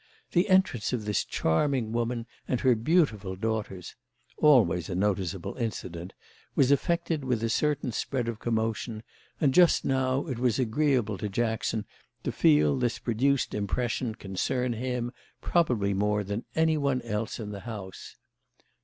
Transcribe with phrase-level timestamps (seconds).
[0.31, 7.43] The entrance of this charming woman and her beautiful daughters—always a noticeable incident—was effected with
[7.43, 9.03] a certain spread of commotion,
[9.39, 11.85] and just now it was agreeable to Jackson
[12.23, 17.59] to feel this produced impression concern him probably more than any one else in the
[17.59, 18.15] house.